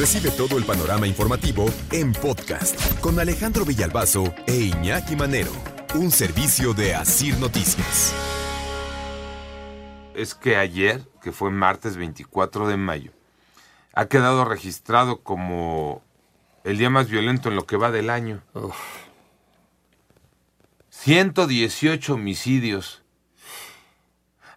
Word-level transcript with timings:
Recibe 0.00 0.30
todo 0.30 0.56
el 0.56 0.64
panorama 0.64 1.06
informativo 1.06 1.66
en 1.92 2.12
podcast 2.12 2.74
con 3.00 3.20
Alejandro 3.20 3.66
Villalbazo 3.66 4.32
e 4.46 4.56
Iñaki 4.56 5.14
Manero, 5.14 5.52
un 5.94 6.10
servicio 6.10 6.72
de 6.72 6.94
Asir 6.94 7.36
Noticias. 7.36 8.14
Es 10.14 10.34
que 10.34 10.56
ayer, 10.56 11.06
que 11.22 11.32
fue 11.32 11.50
martes 11.50 11.98
24 11.98 12.66
de 12.66 12.78
mayo, 12.78 13.12
ha 13.92 14.06
quedado 14.06 14.46
registrado 14.46 15.20
como 15.20 16.02
el 16.64 16.78
día 16.78 16.88
más 16.88 17.10
violento 17.10 17.50
en 17.50 17.56
lo 17.56 17.66
que 17.66 17.76
va 17.76 17.90
del 17.90 18.08
año. 18.08 18.42
118 20.88 22.14
homicidios. 22.14 23.02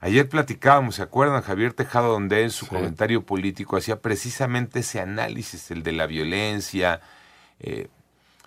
Ayer 0.03 0.27
platicábamos, 0.27 0.95
¿se 0.95 1.01
acuerdan? 1.01 1.41
Javier 1.43 1.71
Tejado, 1.71 2.11
donde 2.11 2.43
en 2.43 2.51
su 2.51 2.67
comentario 2.67 3.25
político 3.25 3.77
hacía 3.77 4.01
precisamente 4.01 4.79
ese 4.79 4.99
análisis, 4.99 5.71
el 5.71 5.81
de 5.81 5.93
la 5.93 6.07
violencia, 6.07 6.99
eh, 7.61 7.87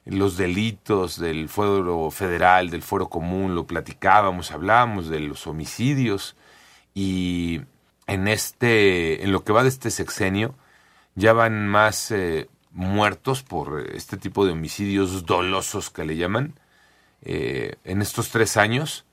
los 0.05 0.37
delitos 0.37 1.19
del 1.19 1.49
fuero 1.49 2.11
federal, 2.11 2.69
del 2.69 2.83
fuero 2.83 3.09
común, 3.09 3.55
lo 3.55 3.67
platicábamos, 3.67 4.51
hablábamos 4.51 5.09
de 5.09 5.21
los 5.21 5.47
homicidios 5.47 6.37
y 6.93 7.63
en 8.07 8.29
este, 8.29 9.25
en 9.25 9.33
lo 9.33 9.43
que 9.43 9.55
va 9.55 9.63
de 9.63 9.71
este 9.71 9.91
sexenio, 9.91 10.55
ya 11.15 11.33
van 11.33 11.69
más 11.69 12.11
eh, 12.11 12.51
muertos 12.71 13.43
por 13.43 13.81
este 13.95 14.19
tipo 14.19 14.45
de 14.45 14.53
homicidios 14.53 15.25
dolosos 15.25 15.89
que 15.89 16.05
le 16.05 16.19
llaman. 16.19 16.53
Eh, 17.23 17.77
en 17.85 18.03
estos 18.03 18.29
tres 18.29 18.59
años 18.59 19.07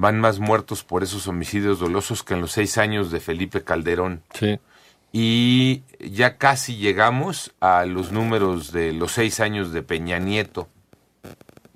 van 0.00 0.18
más 0.18 0.38
muertos 0.38 0.82
por 0.82 1.02
esos 1.02 1.28
homicidios 1.28 1.78
dolosos 1.78 2.22
que 2.22 2.32
en 2.32 2.40
los 2.40 2.52
seis 2.52 2.78
años 2.78 3.10
de 3.10 3.20
Felipe 3.20 3.62
Calderón. 3.62 4.22
Sí. 4.32 4.58
Y 5.12 5.82
ya 5.98 6.38
casi 6.38 6.76
llegamos 6.76 7.52
a 7.60 7.84
los 7.84 8.10
números 8.10 8.72
de 8.72 8.94
los 8.94 9.12
seis 9.12 9.40
años 9.40 9.72
de 9.72 9.82
Peña 9.82 10.18
Nieto. 10.18 10.68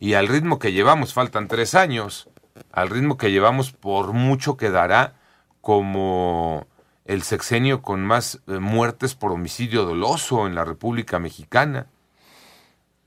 Y 0.00 0.14
al 0.14 0.28
ritmo 0.28 0.58
que 0.58 0.72
llevamos, 0.72 1.12
faltan 1.12 1.48
tres 1.48 1.75
años, 1.75 2.31
al 2.72 2.89
ritmo 2.89 3.19
que 3.19 3.31
llevamos 3.31 3.72
por 3.72 4.14
mucho 4.14 4.56
quedará 4.56 5.16
como 5.61 6.66
el 7.05 7.22
sexenio 7.25 7.83
con 7.83 8.06
más 8.06 8.41
eh, 8.47 8.59
muertes 8.59 9.14
por 9.14 9.33
homicidio 9.33 9.84
doloso 9.84 10.47
en 10.47 10.55
la 10.55 10.64
República 10.64 11.19
Mexicana. 11.19 11.88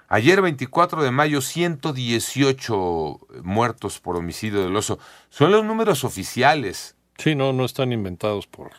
Ayer 0.09 0.43
24 0.43 1.01
de 1.01 1.09
mayo 1.09 1.41
118 1.41 3.26
muertos 3.47 3.99
por 3.99 4.17
homicidio 4.17 4.61
doloso. 4.61 4.99
Son 5.29 5.51
los 5.51 5.63
números 5.63 6.03
oficiales. 6.03 6.95
Sí, 7.17 7.33
no, 7.33 7.53
no 7.53 7.65
están 7.65 7.91
inventados 7.91 8.45
por 8.45 8.71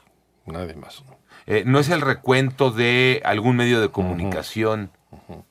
nadie 0.46 0.74
más. 0.74 1.02
¿no? 1.06 1.16
Eh, 1.46 1.64
no 1.66 1.80
es 1.80 1.88
el 1.88 2.00
recuento 2.00 2.70
de 2.70 3.22
algún 3.24 3.56
medio 3.56 3.80
de 3.80 3.90
comunicación. 3.90 4.92
Uh 5.10 5.16
-huh. 5.16 5.44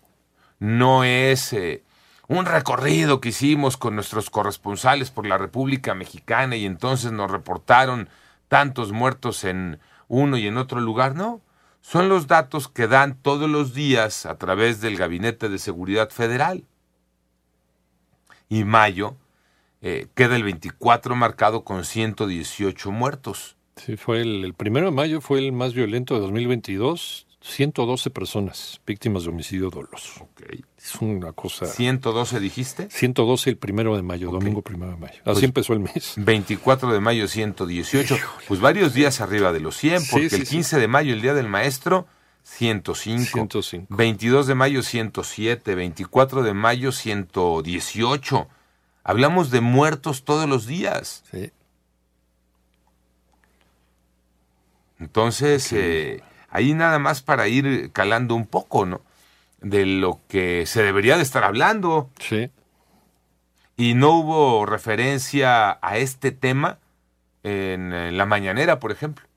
No 0.60 1.04
es 1.04 1.54
eh, 1.54 1.84
un 2.28 2.45
recorrido 2.45 3.20
que 3.20 3.30
hicimos 3.30 3.78
con 3.78 3.95
nuestros 3.95 4.30
corresponsales 4.30 5.11
por 5.11 5.26
la 5.26 5.38
República 5.38 5.94
Mexicana 5.95 6.55
y 6.55 6.66
entonces 6.66 7.11
nos 7.11 7.32
reportaron 7.32 8.10
tantos 8.48 8.92
muertos 8.92 9.44
en 9.44 9.80
uno 10.08 10.38
y 10.38 10.48
en 10.48 10.58
otro 10.58 10.80
lugar. 10.80 11.16
No, 11.16 11.42
son 11.82 12.10
los 12.10 12.28
datos 12.28 12.67
que 12.67 12.88
dan 12.88 13.17
todos 13.22 13.49
los 13.49 13.73
días 13.73 14.26
a 14.26 14.38
través 14.38 14.82
del 14.82 14.98
Gabinete 14.98 15.49
de 15.49 15.58
Seguridad 15.58 16.10
Federal. 16.10 16.64
Y 18.50 18.64
mayo 18.64 19.16
eh, 19.82 20.08
queda 20.16 20.36
el 20.36 20.44
24 20.44 21.16
marcado 21.16 21.64
con 21.64 21.86
118 21.86 22.92
muertos. 22.92 23.58
Sí, 23.76 23.96
fue 23.96 24.22
el, 24.22 24.44
el, 24.44 24.54
primero 24.54 24.88
de 24.88 24.92
mayo 24.92 25.22
fue 25.22 25.40
el 25.40 25.52
más 25.52 25.74
violento 25.74 26.16
de 26.16 26.22
2022. 26.22 27.28
112 27.48 28.10
personas 28.10 28.82
víctimas 28.86 29.24
de 29.24 29.30
homicidio 29.30 29.70
doloso. 29.70 30.28
Okay. 30.34 30.64
Es 30.78 30.96
una 30.96 31.32
cosa. 31.32 31.66
¿112 31.66 32.40
dijiste? 32.40 32.90
112 32.90 33.50
el 33.52 33.58
primero 33.58 33.96
de 33.96 34.02
mayo, 34.02 34.30
okay. 34.30 34.40
domingo 34.40 34.62
primero 34.62 34.92
de 34.92 34.98
mayo. 34.98 35.16
Así 35.20 35.24
pues, 35.24 35.44
empezó 35.44 35.74
el 35.74 35.80
mes. 35.80 36.16
24 36.18 36.92
de 36.92 37.00
mayo 37.00 37.28
118. 37.28 38.16
Híjole. 38.16 38.46
Pues 38.48 38.60
varios 38.60 38.94
días 38.94 39.22
arriba 39.22 39.54
de 39.54 39.60
los 39.60 39.78
100, 39.78 40.08
porque 40.12 40.30
sí, 40.30 40.36
sí, 40.36 40.42
el 40.42 40.48
15 40.48 40.76
sí. 40.76 40.82
de 40.82 40.88
mayo, 40.88 41.14
el 41.14 41.22
día 41.22 41.34
del 41.34 41.48
maestro, 41.48 42.08
105. 42.48 43.26
105. 43.26 43.86
22 43.90 44.48
de 44.48 44.56
mayo 44.56 44.82
107, 44.82 45.76
24 45.76 46.44
de 46.44 46.54
mayo 46.54 46.92
118. 46.92 48.48
Hablamos 49.04 49.52
de 49.52 49.62
muertos 49.62 50.24
todos 50.24 50.48
los 50.48 50.66
días. 50.66 51.24
Sí. 51.30 51.52
Entonces, 55.00 55.72
eh, 55.74 56.24
ahí 56.50 56.74
nada 56.74 57.00
más 57.00 57.22
para 57.22 57.48
ir 57.48 57.92
calando 57.92 58.34
un 58.34 58.48
poco, 58.48 58.86
¿no? 58.86 59.02
De 59.60 59.86
lo 59.86 60.22
que 60.28 60.66
se 60.66 60.82
debería 60.82 61.18
de 61.18 61.24
estar 61.24 61.44
hablando. 61.44 62.10
Sí. 62.20 62.50
Y 63.76 63.94
no 63.94 64.12
hubo 64.12 64.66
referencia 64.66 65.78
a 65.82 65.98
este 65.98 66.32
tema 66.32 66.80
en, 67.44 67.94
en 67.94 68.18
la 68.18 68.26
mañanera, 68.26 68.80
por 68.80 68.92
ejemplo. 68.92 69.28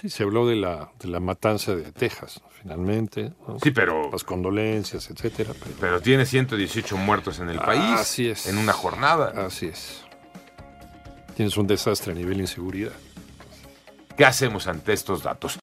Sí, 0.00 0.10
se 0.10 0.22
habló 0.22 0.46
de 0.46 0.56
la, 0.56 0.90
de 1.00 1.08
la 1.08 1.20
matanza 1.20 1.74
de 1.74 1.90
Texas, 1.92 2.40
finalmente. 2.60 3.32
¿no? 3.46 3.58
Sí, 3.60 3.70
pero... 3.70 4.10
Las 4.10 4.24
condolencias, 4.24 5.10
etcétera. 5.10 5.52
Pero... 5.58 5.74
pero 5.80 6.00
tiene 6.00 6.26
118 6.26 6.96
muertos 6.96 7.38
en 7.40 7.48
el 7.48 7.58
país. 7.58 8.00
Así 8.00 8.28
es. 8.28 8.46
En 8.46 8.58
una 8.58 8.72
jornada. 8.72 9.32
Así 9.46 9.66
es. 9.66 10.04
Tienes 11.34 11.56
un 11.56 11.66
desastre 11.66 12.12
a 12.12 12.14
nivel 12.14 12.36
de 12.36 12.42
inseguridad. 12.42 12.92
¿Qué 14.16 14.24
hacemos 14.24 14.66
ante 14.66 14.92
estos 14.94 15.22
datos? 15.22 15.52